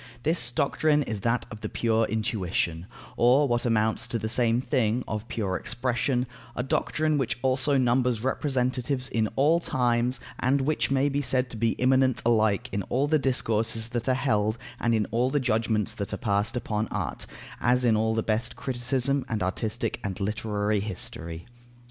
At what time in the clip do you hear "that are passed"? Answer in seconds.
15.93-16.57